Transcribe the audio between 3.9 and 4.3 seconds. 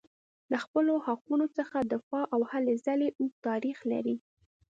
لري.